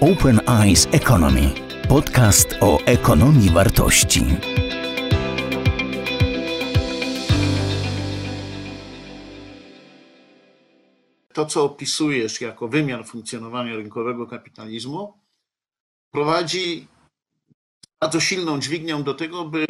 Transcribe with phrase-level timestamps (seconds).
[0.00, 1.54] Open Eyes Economy.
[1.88, 4.24] Podcast o ekonomii wartości.
[11.32, 15.14] To, co opisujesz jako wymiar funkcjonowania rynkowego kapitalizmu,
[16.10, 16.86] prowadzi
[18.00, 19.66] bardzo silną dźwignią do tego, by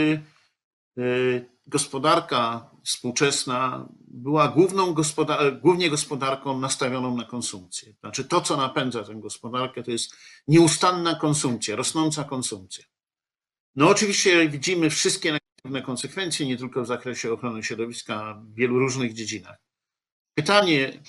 [0.98, 7.94] y, gospodarka współczesna była główną gospodar głównie gospodarką nastawioną na konsumpcję.
[8.00, 10.16] Znaczy to, co napędza tę gospodarkę, to jest
[10.48, 12.84] nieustanna konsumpcja, rosnąca konsumpcja.
[13.76, 19.12] No oczywiście widzimy wszystkie negatywne konsekwencje, nie tylko w zakresie ochrony środowiska, w wielu różnych
[19.12, 19.58] dziedzinach.
[20.34, 21.02] Pytanie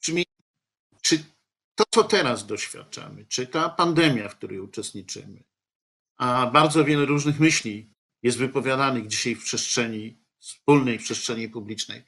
[0.00, 0.24] brzmi,
[1.02, 1.24] czy
[1.74, 5.44] to, co teraz doświadczamy, czy ta pandemia, w której uczestniczymy,
[6.16, 12.02] a bardzo wiele różnych myśli jest wypowiadanych dzisiaj w przestrzeni wspólnej, w przestrzeni publicznej,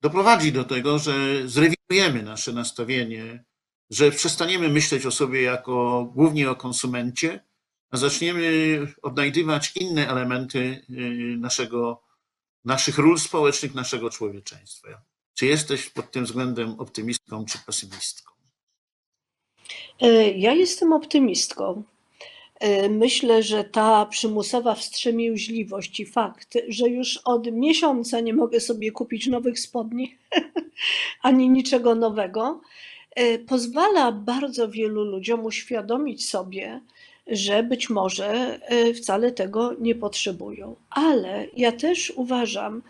[0.00, 1.12] doprowadzi do tego, że
[1.48, 3.44] zrewidujemy nasze nastawienie,
[3.90, 7.44] że przestaniemy myśleć o sobie jako głównie o konsumencie,
[7.90, 10.58] a zaczniemy odnajdywać inne elementy
[10.90, 12.02] y, naszego,
[12.64, 14.88] naszych ról społecznych, naszego człowieczeństwa.
[15.34, 18.32] Czy jesteś pod tym względem optymistką czy pesymistką?
[20.00, 21.82] E, ja jestem optymistką.
[22.58, 28.90] E, myślę, że ta przymusowa wstrzemięźliwość i fakt, że już od miesiąca nie mogę sobie
[28.90, 30.16] kupić nowych spodni
[31.22, 32.60] ani niczego nowego,
[33.14, 36.80] e, pozwala bardzo wielu ludziom uświadomić sobie,
[37.26, 40.76] że być może e, wcale tego nie potrzebują.
[40.90, 42.82] Ale ja też uważam,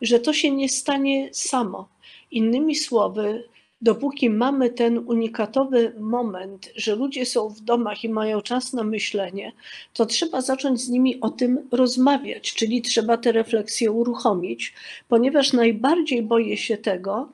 [0.00, 1.88] że to się nie stanie samo.
[2.30, 3.44] Innymi słowy,
[3.80, 9.52] dopóki mamy ten unikatowy moment, że ludzie są w domach i mają czas na myślenie,
[9.92, 14.74] to trzeba zacząć z nimi o tym rozmawiać, czyli trzeba te refleksje uruchomić,
[15.08, 17.28] ponieważ najbardziej boję się tego,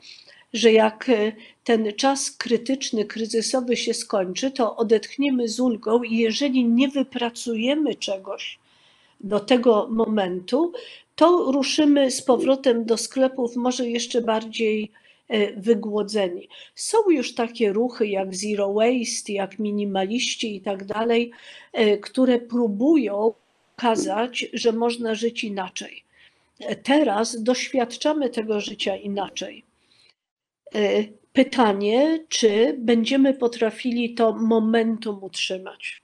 [0.53, 1.33] że jak e,
[1.65, 8.59] ten czas krytyczny, kryzysowy się skończy, to odetchniemy z ulgą i jeżeli nie wypracujemy czegoś
[9.21, 10.73] do tego momentu,
[11.17, 14.93] to ruszymy z powrotem do sklepów, może jeszcze bardziej
[15.57, 16.49] wygłodzeni.
[16.75, 21.31] Są już takie ruchy jak Zero Waste, jak minimaliści i tak dalej,
[21.73, 23.35] e, które próbują
[23.77, 26.05] pokazać, że można żyć inaczej.
[26.61, 29.65] E, teraz doświadczamy tego życia inaczej.
[31.33, 36.03] Pytanie, czy będziemy potrafili to momentum utrzymać?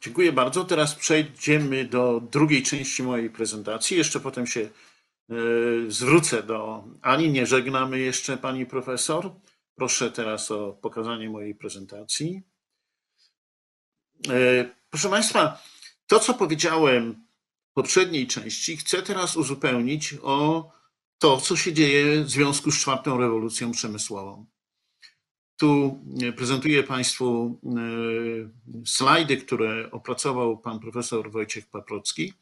[0.00, 0.64] Dziękuję bardzo.
[0.64, 3.96] Teraz przejdziemy do drugiej części mojej prezentacji.
[3.96, 4.68] Jeszcze potem się E,
[5.88, 7.30] zwrócę do Ani.
[7.30, 9.30] Nie żegnamy jeszcze pani profesor.
[9.74, 12.42] Proszę teraz o pokazanie mojej prezentacji.
[14.28, 15.62] E, proszę Państwa,
[16.06, 17.26] to co powiedziałem
[17.70, 20.70] w poprzedniej części, chcę teraz uzupełnić o
[21.18, 24.46] to, co się dzieje w związku z czwartą rewolucją przemysłową.
[25.56, 26.00] Tu
[26.36, 32.32] prezentuję Państwu e, slajdy, które opracował pan profesor Wojciech Paprocki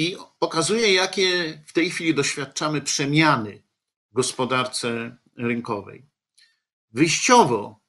[0.00, 3.62] i pokazuje, jakie w tej chwili doświadczamy przemiany
[4.10, 6.06] w gospodarce rynkowej.
[6.92, 7.80] Wyjściowo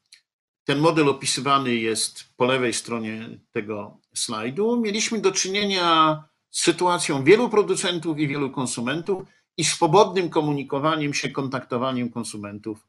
[0.64, 4.82] ten model opisywany jest po lewej stronie tego slajdu.
[4.82, 9.24] Mieliśmy do czynienia z sytuacją wielu producentów i wielu konsumentów
[9.58, 12.88] i swobodnym komunikowaniem się, kontaktowaniem konsumentów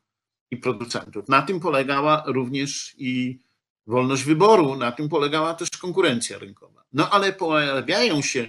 [0.51, 1.29] i producentów.
[1.29, 3.39] Na tym polegała również i
[3.87, 6.85] wolność wyboru, na tym polegała też konkurencja rynkowa.
[6.93, 8.49] No ale pojawiają się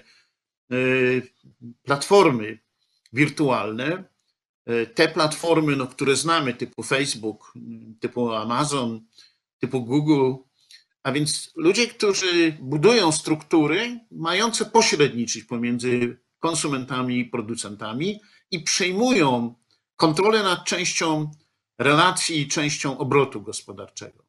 [1.84, 2.60] platformy
[3.14, 4.04] wirtualne,
[4.66, 7.54] e, te platformy, no, które znamy, typu Facebook,
[8.00, 9.06] typu Amazon,
[9.60, 10.44] typu Google,
[11.04, 18.20] a więc ludzie, którzy budują struktury mające pośredniczyć pomiędzy konsumentami i producentami
[18.52, 19.56] i przejmują
[19.96, 21.32] kontrolę nad częścią
[21.78, 24.26] relacji i częścią obrotu gospodarczego.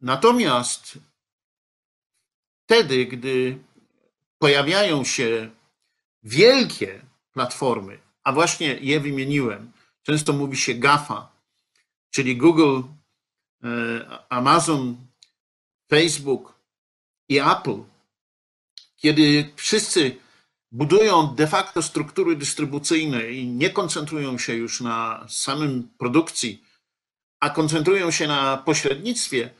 [0.00, 0.98] Natomiast
[2.74, 3.58] wtedy, gdy
[4.38, 5.50] pojawiają się
[6.22, 7.00] wielkie
[7.32, 9.72] platformy, a właśnie je wymieniłem,
[10.02, 11.32] często mówi się GAFA,
[12.10, 12.80] czyli Google,
[13.64, 13.68] e,
[14.28, 14.96] Amazon,
[15.90, 16.54] Facebook
[17.28, 17.82] i Apple,
[18.96, 20.16] kiedy wszyscy
[20.72, 26.64] budują de facto struktury dystrybucyjne i nie koncentrują się już na samym produkcji,
[27.40, 29.50] a koncentrują się na pośrednictwie,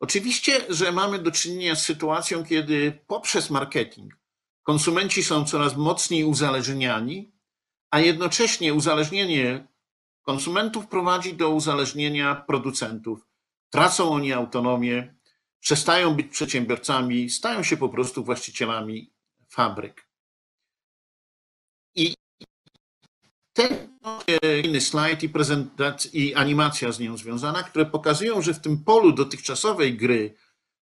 [0.00, 4.14] Oczywiście, że mamy do czynienia z sytuacją, kiedy poprzez marketing
[4.66, 7.32] konsumenci są coraz mocniej uzależniani,
[7.90, 9.68] a jednocześnie uzależnienie
[10.22, 13.26] konsumentów prowadzi do uzależnienia producentów.
[13.70, 15.14] Tracą oni autonomię,
[15.60, 19.12] przestają być przedsiębiorcami, stają się po prostu właścicielami
[19.48, 20.08] fabryk.
[21.94, 22.14] I
[23.56, 23.88] ten
[24.64, 25.30] inny slajd i,
[26.12, 30.34] i animacja z nią związana, które pokazują, że w tym polu dotychczasowej gry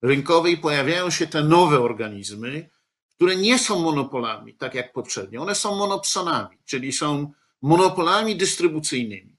[0.01, 2.69] rynkowej pojawiają się te nowe organizmy,
[3.15, 5.41] które nie są monopolami, tak jak poprzednio.
[5.41, 7.31] One są monopsonami, czyli są
[7.61, 9.35] monopolami dystrybucyjnymi.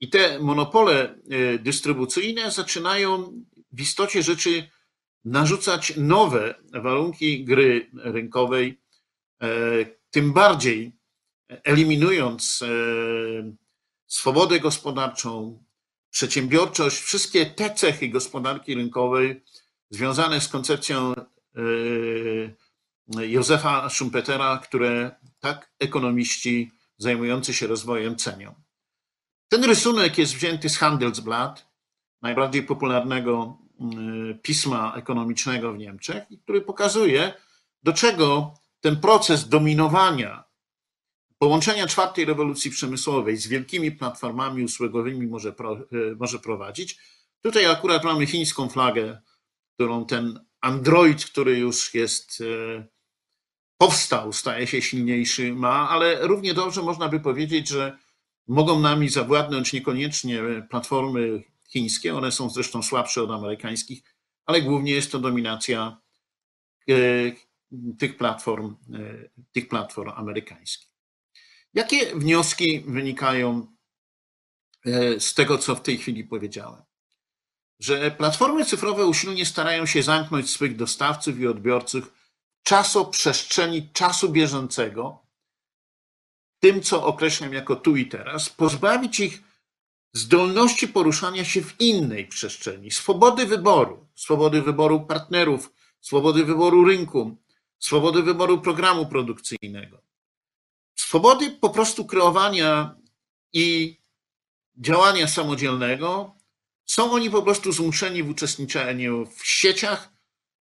[0.00, 3.32] I te monopole e, dystrybucyjne zaczynają
[3.72, 4.70] w istocie rzeczy
[5.24, 8.80] narzucać nowe warunki gry rynkowej,
[9.42, 9.48] e,
[10.10, 10.99] tym bardziej
[11.64, 12.66] eliminując e,
[14.06, 15.64] swobodę gospodarczą,
[16.10, 19.44] przedsiębiorczość, wszystkie te cechy gospodarki rynkowej
[19.90, 21.14] związane z koncepcją
[23.18, 25.10] Józefa Schumpetera, które
[25.40, 28.54] tak ekonomiści zajmujący się rozwojem cenią.
[29.48, 31.66] Ten rysunek jest wzięty z Handelsblatt,
[32.22, 37.32] najbardziej popularnego mm, pisma ekonomicznego w Niemczech, który pokazuje,
[37.82, 40.44] do czego ten proces dominowania,
[41.40, 45.54] połączenia czwartej rewolucji przemysłowej z wielkimi platformami usługowymi może, e,
[46.18, 46.98] może prowadzić.
[47.42, 49.20] Tutaj akurat mamy chińską flagę,
[49.74, 52.86] którą ten Android, który już jest e,
[53.78, 57.98] powstał, staje się silniejszy, ma, ale równie dobrze można by powiedzieć, że
[58.48, 64.02] mogą nami zawładnąć niekoniecznie platformy chińskie, one są zresztą słabsze od amerykańskich,
[64.46, 66.00] ale głównie jest to dominacja
[66.88, 66.94] e,
[67.98, 68.76] tych platform,
[69.52, 70.89] tych platform amerykańskich.
[71.74, 73.66] Jakie wnioski wynikają
[74.86, 76.82] e, z tego, co w tej chwili powiedziałem?
[77.78, 82.12] Że platformy cyfrowe usilnie starają się zamknąć swych dostawców i odbiorców
[82.62, 85.26] czasoprzestrzeni czasu bieżącego,
[86.60, 89.42] tym, co określam jako tu i teraz, pozbawić ich
[90.12, 97.36] zdolności poruszania się w innej przestrzeni, swobody wyboru, swobody wyboru partnerów, swobody wyboru rynku,
[97.78, 100.02] swobody wyboru programu produkcyjnego,
[101.00, 102.96] swobody po prostu kreowania
[103.52, 103.96] i
[104.76, 106.34] działania samodzielnego,
[106.86, 110.12] są oni po prostu zmuszeni w uczestniczeniu w sieciach,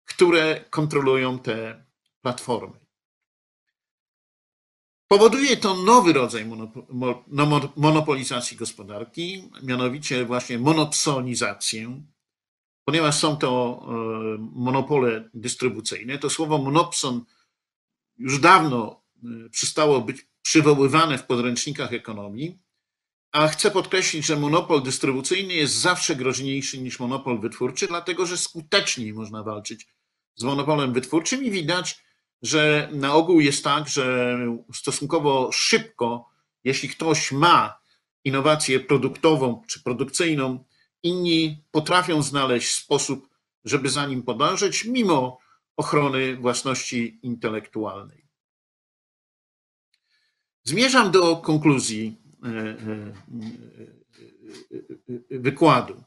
[0.06, 1.86] które kontrolują te
[2.22, 2.80] platformy.
[5.08, 6.46] Powoduje to nowy rodzaj
[7.76, 12.04] monopolizacji gospodarki, mianowicie właśnie monopsonizację,
[12.86, 13.92] ponieważ są to e,
[14.40, 16.18] monopole dystrybucyjne.
[16.18, 17.26] To słowo monopson
[18.18, 19.03] już dawno
[19.52, 22.60] przestało być przywoływane w podręcznikach ekonomii,
[23.32, 29.14] a chcę podkreślić, że monopol dystrybucyjny jest zawsze groźniejszy niż monopol wytwórczy, dlatego że skuteczniej
[29.14, 29.88] można walczyć
[30.36, 32.04] z monopolem wytwórczym i widać,
[32.42, 34.38] że na ogół jest tak, że
[34.74, 36.30] stosunkowo szybko,
[36.64, 37.80] jeśli ktoś ma
[38.24, 40.66] innowację produktową czy produkcyjną,
[41.04, 43.30] inni potrafią znaleźć sposób,
[43.64, 45.40] żeby za nim podążać, mimo
[45.78, 48.23] ochrony własności intelektualnej.
[50.64, 52.54] Zmierzam do konkluzji e, e,
[55.32, 56.04] e, wykładu.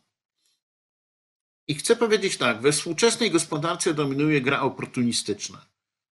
[1.69, 5.67] I chcę powiedzieć tak, we współczesnej gospodarce dominuje gra oportunistyczna.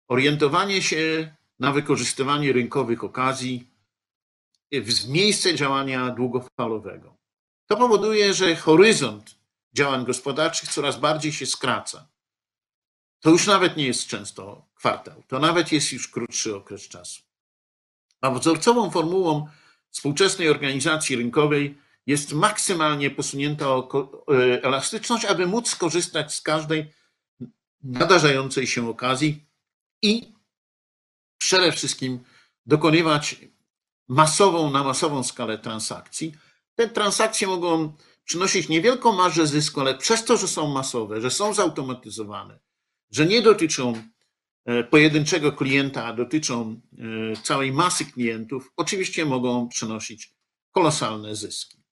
[0.09, 3.69] Orientowanie się na wykorzystywanie rynkowych okazji
[4.73, 7.17] w miejsce działania długofalowego.
[7.67, 9.39] To powoduje, że horyzont
[9.73, 12.09] działań gospodarczych coraz bardziej się skraca.
[13.21, 17.23] To już nawet nie jest często kwartał, to nawet jest już krótszy okres czasu.
[18.23, 19.49] A wzorcową formułą
[19.91, 26.93] współczesnej organizacji rynkowej jest maksymalnie posunięta e, elastyczność, aby móc skorzystać z każdej
[27.83, 29.47] nadarzającej się okazji
[30.03, 30.33] i
[31.39, 32.25] przede wszystkim
[32.67, 33.37] dokonywać
[34.09, 36.35] masową, na masową skalę transakcji.
[36.75, 37.93] Te transakcje mogą
[38.25, 42.59] przynosić niewielką marżę zysku, ale przez to, że są masowe, że są zautomatyzowane,
[43.11, 44.03] że nie dotyczą
[44.91, 46.81] pojedynczego klienta, a dotyczą
[47.33, 50.35] e, całej masy klientów, oczywiście mogą przynosić
[50.73, 51.83] kolosalne zyski.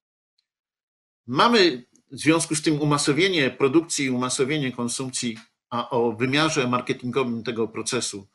[1.26, 5.36] Mamy w związku z tym umasowienie produkcji i umasowienie konsumpcji
[5.70, 8.28] a o wymiarze marketingowym tego procesu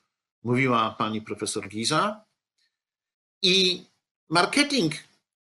[0.43, 2.25] mówiła pani profesor Giza.
[3.41, 3.85] I
[4.29, 4.93] marketing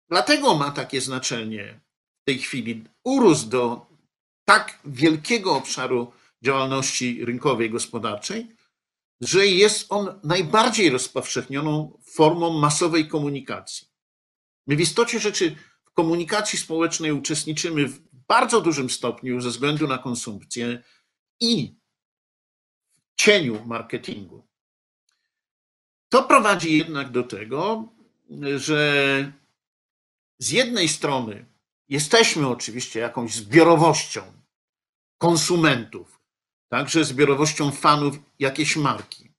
[0.10, 1.80] dlatego ma takie znaczenie
[2.22, 3.86] w tej chwili, urósł do
[4.46, 6.12] tak wielkiego obszaru
[6.42, 8.48] działalności rynkowej, gospodarczej,
[9.22, 13.88] że jest on najbardziej rozpowszechnioną formą masowej komunikacji.
[14.68, 15.56] My w istocie rzeczy
[15.86, 20.84] w komunikacji społecznej uczestniczymy w bardzo dużym stopniu ze względu na konsumpcję,
[21.40, 21.76] i
[23.16, 24.48] cieniu marketingu.
[26.10, 27.94] To prowadzi jednak do tego,
[28.56, 29.32] że
[30.40, 31.46] z jednej strony
[31.90, 34.22] jesteśmy oczywiście jakąś zbiorowością
[35.18, 36.15] konsumentów,
[36.70, 39.32] także zbiorowością fanów jakiejś marki,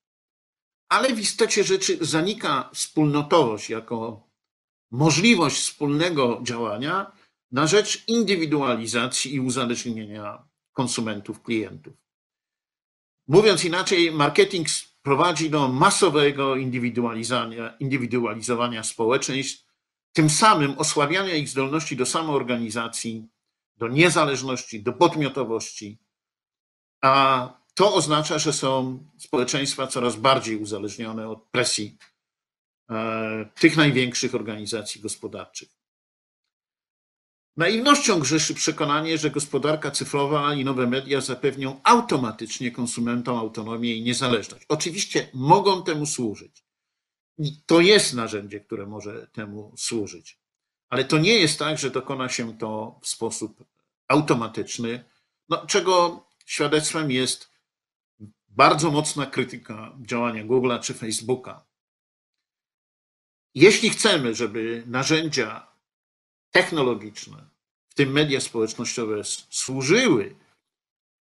[0.89, 4.27] ale w istocie rzeczy zanika wspólnotowość jako
[4.91, 7.13] możliwość wspólnego działania
[7.53, 11.95] na rzecz indywidualizacji i uzależnienia konsumentów, klientów.
[13.29, 14.67] Mówiąc inaczej, marketing
[15.03, 19.67] prowadzi do masowego indywidualizowania, indywidualizowania społeczeństw,
[20.13, 23.29] tym samym osłabiania ich zdolności do samoorganizacji,
[23.77, 25.99] do niezależności, do podmiotowości,
[27.07, 31.97] a to oznacza, że są społeczeństwa coraz bardziej uzależnione od presji
[32.91, 35.69] e, tych największych organizacji gospodarczych.
[37.57, 44.67] Naiwnością grzeszy przekonanie, że gospodarka cyfrowa i nowe media zapewnią automatycznie konsumentom autonomię i niezależność.
[44.69, 46.65] Oczywiście mogą temu służyć.
[47.39, 50.39] I to jest narzędzie, które może temu służyć.
[50.89, 53.65] Ale to nie jest tak, że dokona się to w sposób
[54.09, 55.05] automatyczny,
[55.49, 57.51] no, czego świadectwem jest
[58.49, 61.65] bardzo mocna krytyka działania Google'a czy Facebooka.
[63.55, 65.67] Jeśli chcemy, żeby narzędzia
[66.51, 67.49] technologiczne,
[67.89, 70.37] w tym media społecznościowe, służyły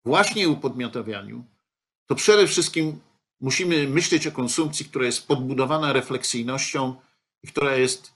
[0.06, 1.46] właśnie upodmiotawianiu,
[2.06, 3.02] to przede wszystkim
[3.42, 6.96] musimy myśleć o konsumpcji, która jest podbudowana refleksyjnością
[7.44, 8.14] i która jest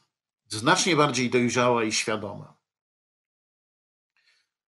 [0.48, 2.59] znacznie bardziej dojrzała i świadoma.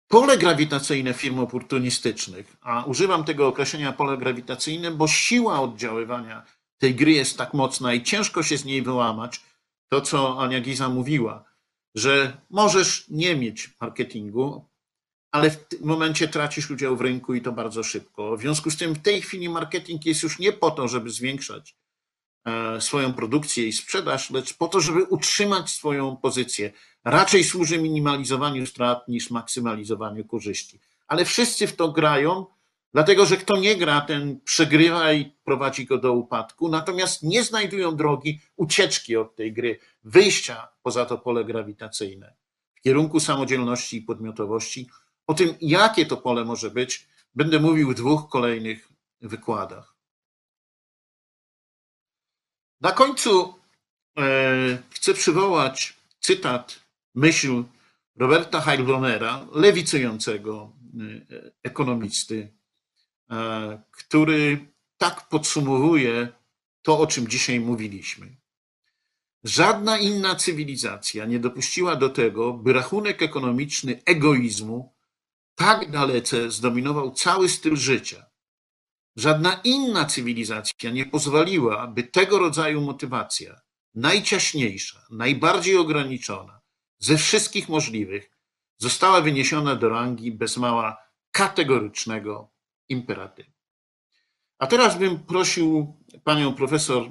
[0.07, 6.45] Pole grawitacyjne firm oportunistycznych, a używam tego określenia pole grawitacyjne, bo siła oddziaływania
[6.77, 9.41] tej gry jest tak mocna i ciężko się z niej wyłamać.
[9.89, 11.43] To, co Ania Giza mówiła,
[11.95, 14.69] że możesz nie mieć marketingu,
[15.31, 18.37] ale w tym momencie tracisz udział w rynku i to bardzo szybko.
[18.37, 21.75] W związku z tym w tej chwili marketing jest już nie po to, żeby zwiększać
[22.45, 26.71] e, swoją produkcję i sprzedaż, lecz po to, żeby utrzymać swoją pozycję.
[27.05, 30.79] Raczej służy minimalizowaniu strat niż maksymalizowaniu korzyści.
[31.07, 32.45] Ale wszyscy w to grają,
[32.93, 36.69] dlatego że kto nie gra, ten przegrywa i prowadzi go do upadku.
[36.69, 42.33] Natomiast nie znajdują drogi ucieczki od tej gry, wyjścia poza to pole grawitacyjne
[42.75, 44.89] w kierunku samodzielności i podmiotowości
[45.27, 48.89] o tym, jakie to pole może być, będę mówił w dwóch kolejnych
[49.21, 49.95] wykładach.
[52.81, 53.53] Na końcu
[54.17, 56.84] e, chcę przywołać cytat,
[57.15, 57.63] myśl
[58.15, 60.71] Roberta Heilbronnera, lewicującego
[61.33, 62.53] e, ekonomisty,
[63.31, 64.67] e, który
[64.97, 66.27] tak podsumowuje
[66.81, 68.37] to, o czym dzisiaj mówiliśmy.
[69.43, 74.95] Żadna inna cywilizacja nie dopuściła do tego, by rachunek ekonomiczny egoizmu
[75.55, 78.25] tak dalece zdominował cały styl życia.
[79.15, 83.61] Żadna inna cywilizacja nie pozwoliła, by tego rodzaju motywacja,
[83.95, 86.64] najciaśniejsza, najbardziej ograniczona
[87.05, 88.31] ze wszystkich możliwych,
[88.77, 90.97] została wyniesiona do rangi bez mała
[91.31, 92.51] kategorycznego
[92.89, 93.51] imperatywu.
[94.59, 97.09] A teraz bym prosił panią profesor e,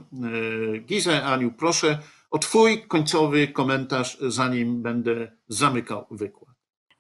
[0.78, 1.98] Gizę, Aniu, proszę
[2.30, 6.54] o twój końcowy komentarz, zanim będę zamykał wykład.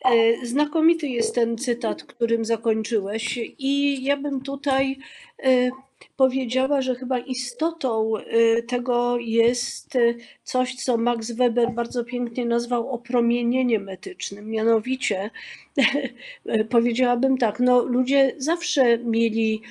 [0.04, 4.98] E, znakomity jest ten cytat, którym zakończyłeś, i ja bym tutaj
[5.38, 5.70] e,
[6.16, 9.98] powiedziała, że chyba istotą e, tego jest
[10.44, 14.50] coś, co Max Weber bardzo pięknie nazwał opromienieniem etycznym.
[14.50, 15.30] Mianowicie
[16.70, 19.62] powiedziałabym tak, no ludzie zawsze mieli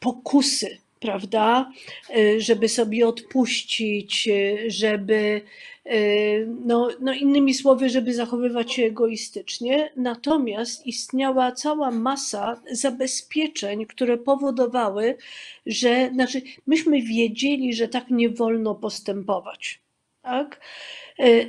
[0.00, 1.72] pokusy, prawda,
[2.38, 4.28] żeby sobie odpuścić,
[4.66, 5.40] żeby
[5.84, 9.92] Yy, no, no innymi słowy, żeby zachowywać się egoistycznie.
[9.96, 15.16] Natomiast istniała cała masa zabezpieczeń, które powodowały,
[15.66, 19.80] że znaczy myśmy wiedzieli, że tak nie wolno postępować.
[20.22, 20.60] Tak?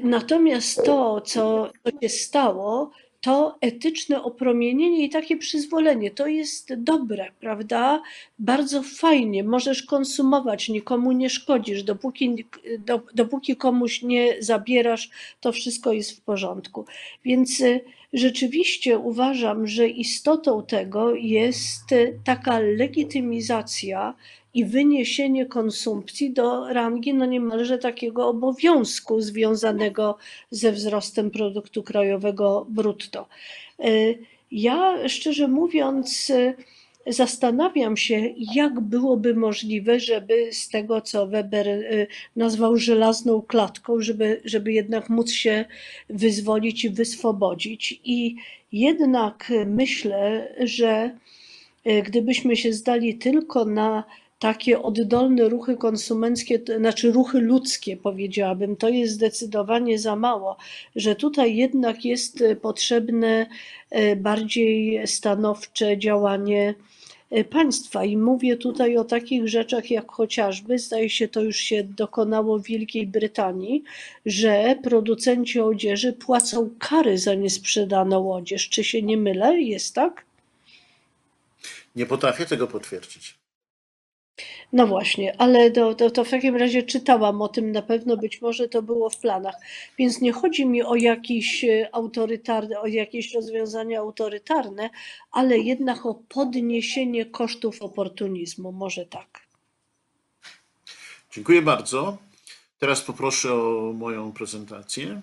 [0.04, 2.92] Natomiast to, co, co się stało,
[3.26, 6.12] to etyczne opromienienie i takie przyzwolenie.
[6.12, 8.02] To jest dobre, prawda?
[8.40, 9.44] Bardzo fajnie.
[9.44, 11.84] Możesz konsumować, nikomu nie szkodzisz.
[11.84, 12.46] Dopóki,
[12.80, 15.10] do, dopóki komuś nie zabierasz,
[15.42, 16.86] to wszystko jest w porządku.
[17.24, 17.82] Więc y,
[18.16, 21.84] rzeczywiście uważam, że istotą tego jest
[22.24, 24.14] taka legitymizacja
[24.54, 30.18] i wyniesienie konsumpcji do rangi no niemalże takiego obowiązku związanego
[30.52, 33.28] ze wzrostem produktu krajowego brutto.
[34.52, 36.32] Ja szczerze mówiąc,
[37.08, 44.42] zastanawiam się, jak byłoby możliwe, żeby z tego, co Weber e, nazwał żelazną klatką, żeby,
[44.46, 45.66] żeby jednak móc się
[46.10, 48.02] wyzwolić i wyswobodzić.
[48.04, 48.36] I
[48.72, 51.18] jednak myślę, że
[52.04, 54.04] gdybyśmy się zdali tylko na
[54.46, 60.58] takie oddolne ruchy konsumenckie, znaczy ruchy ludzkie, powiedziałabym, to jest zdecydowanie za mało,
[60.96, 63.48] że tutaj jednak jest potrzebne
[63.90, 66.76] e, bardziej stanowcze działanie
[67.32, 68.06] e, państwa.
[68.06, 72.64] I mówię tutaj o takich rzeczach jak chociażby, zdaje się, to już się dokonało w
[72.64, 73.84] Wielkiej Brytanii,
[74.26, 78.70] że producenci odzieży płacą kary za niesprzedaną odzież.
[78.70, 79.62] Czy się nie mylę?
[79.62, 80.26] Jest tak?
[81.96, 83.35] Nie potrafię tego potwierdzić.
[84.76, 88.42] No właśnie, ale to, to, to w takim razie czytałam o tym na pewno, być
[88.42, 89.56] może to było w planach.
[89.98, 94.90] Więc nie chodzi mi o jakieś e, autorytarne, o jakieś rozwiązania autorytarne,
[95.32, 99.48] ale jednak o podniesienie kosztów oportunizmu, może tak.
[101.32, 102.18] Dziękuję bardzo.
[102.80, 105.22] Teraz poproszę o moją prezentację.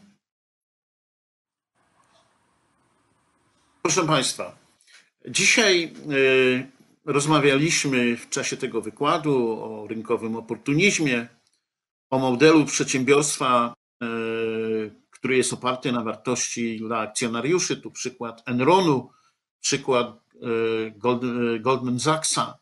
[3.83, 4.57] Proszę Państwa,
[5.29, 11.29] dzisiaj y, rozmawialiśmy w czasie tego wykładu o rynkowym oportunizmie,
[12.11, 17.77] o modelu przedsiębiorstwa, y, który jest oparty na wartości dla akcjonariuszy.
[17.77, 19.11] Tu przykład Enronu,
[19.61, 20.39] przykład y,
[20.99, 22.59] Gold- Goldman Sachsa.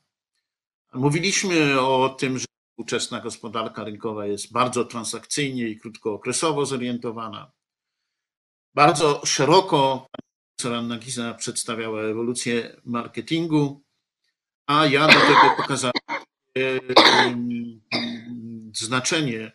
[0.94, 7.50] Mówiliśmy o tym, że współczesna gospodarka rynkowa jest bardzo transakcyjnie i krótkookresowo zorientowana.
[8.74, 10.06] Bardzo szeroko
[10.56, 13.82] profesor Anna Giza przedstawiała ewolucję marketingu,
[14.66, 15.92] a ja do tego pokazałem
[16.58, 16.80] e,
[18.74, 19.52] znaczenie,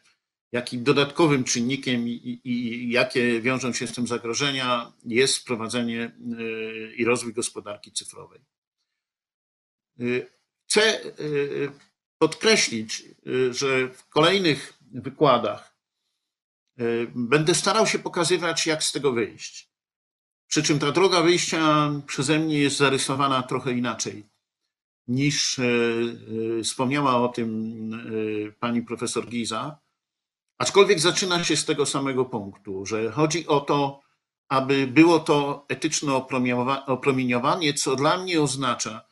[0.52, 6.12] jakim dodatkowym czynnikiem i, i, jakie wiążą się z tym zagrożenia jest wprowadzenie e,
[6.96, 8.42] i rozwój gospodarki cyfrowej.
[10.00, 10.04] E,
[10.68, 11.00] Chcę
[12.18, 13.04] podkreślić,
[13.52, 15.78] że w kolejnych wykładach
[17.16, 19.70] będę starał się pokazywać, jak z tego wyjść.
[20.48, 24.24] Przy czym ta droga wyjścia przeze mnie jest zarysowana trochę inaczej
[25.08, 25.64] niż y,
[26.60, 27.50] y, wspomniała o tym
[27.94, 29.80] y, pani profesor Giza.
[30.58, 34.02] Aczkolwiek zaczyna się z tego samego punktu, że chodzi o to,
[34.50, 36.14] aby było to etyczne
[36.86, 39.06] opromieniowanie, co dla mnie oznacza,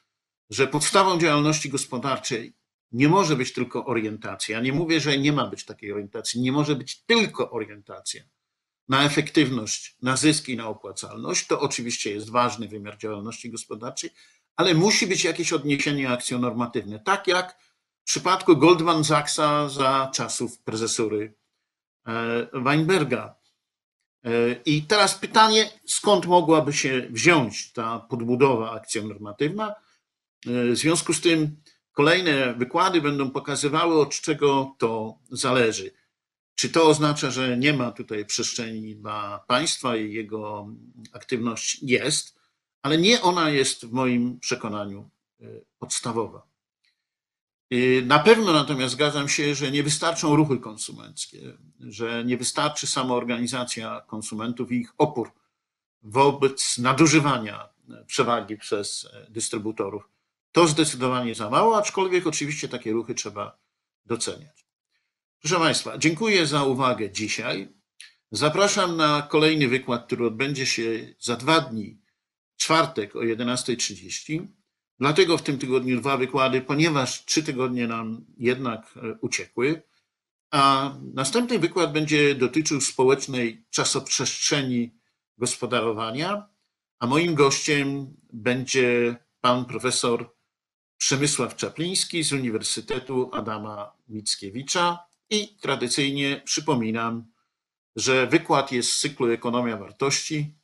[0.49, 2.53] że podstawą działalności gospodarczej
[2.91, 4.57] nie może być tylko orientacja.
[4.57, 6.41] Ja nie mówię, że nie ma być takiej orientacji.
[6.41, 8.23] Nie może być tylko orientacja
[8.87, 11.47] na efektywność, na zyski, na opłacalność.
[11.47, 14.09] To oczywiście jest ważny wymiar działalności gospodarczej,
[14.55, 16.99] ale musi być jakieś odniesienie akcjonormatywne.
[16.99, 17.57] Tak jak
[18.01, 21.33] w przypadku Goldman Sachsa za czasów prezesury
[22.07, 23.35] e, Weinberga.
[24.25, 24.29] E,
[24.65, 29.69] I teraz pytanie, skąd mogłaby się wziąć ta podbudowa akcjonormatywna?
[30.47, 31.61] E, W związku z tym
[31.91, 35.91] kolejne wykłady będą pokazywały, od czego to zależy.
[36.55, 40.67] Czy to oznacza, że nie ma tutaj przestrzeni dla państwa i jego
[41.13, 42.32] aktywność jest,
[42.83, 45.09] ale nie ona jest w moim przekonaniu
[45.41, 45.45] e,
[45.79, 46.47] podstawowa.
[47.71, 54.01] E, Na pewno natomiast zgadzam się, że nie wystarczą ruchy konsumenckie, że nie wystarczy samoorganizacja
[54.07, 55.31] konsumentów i ich opór
[56.01, 57.69] wobec nadużywania
[58.07, 60.09] przewagi przez dystrybutorów.
[60.51, 63.57] To zdecydowanie za mało, aczkolwiek oczywiście takie ruchy trzeba
[64.05, 64.65] doceniać.
[65.41, 67.69] Proszę Państwa, dziękuję za uwagę dzisiaj.
[68.31, 71.97] Zapraszam na kolejny wykład, który odbędzie się za dwa dni,
[72.63, 74.47] czwartek o 11.30.
[74.99, 79.81] Dlatego w tym tygodniu dwa wykłady, ponieważ trzy tygodnie nam jednak e, uciekły.
[80.51, 84.95] A następny wykład będzie dotyczył społecznej czasoprzestrzeni
[85.37, 86.49] gospodarowania,
[86.99, 90.33] a moim gościem będzie pan profesor
[90.97, 94.99] Przemysław Czapliński z Uniwersytetu Adama Mickiewicza
[95.29, 97.31] i tradycyjnie przypominam,
[97.95, 100.55] że wykład jest z cyklu Ekonomia Wartości,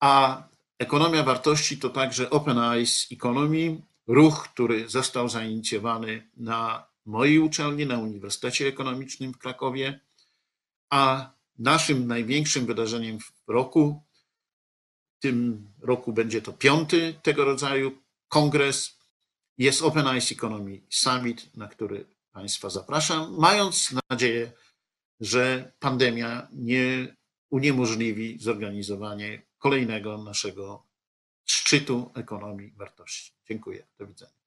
[0.00, 0.42] a
[0.78, 7.98] ekonomia wartości to także Open Eyes Economy, ruch, który został zainicjowany na mojej uczelni, na
[7.98, 10.00] Uniwersytecie Ekonomicznym w Krakowie,
[10.90, 14.02] a naszym największym wydarzeniem w roku,
[15.18, 18.98] w tym roku będzie to piąty tego rodzaju kongres,
[19.58, 24.52] jest Open Eyes Economy Summit, na który Państwa zapraszam, mając nadzieję,
[25.20, 27.16] że pandemia nie
[27.50, 30.86] uniemożliwi zorganizowanie kolejnego naszego
[31.44, 33.32] szczytu ekonomii wartości.
[33.48, 33.86] Dziękuję.
[33.98, 34.43] Do widzenia.